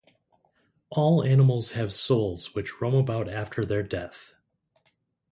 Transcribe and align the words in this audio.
All 0.89 1.23
animals 1.23 1.73
have 1.73 1.93
souls 1.93 2.55
which 2.55 2.81
roam 2.81 2.95
about 2.95 3.29
after 3.29 3.63
their 3.63 3.83
death. 3.83 4.33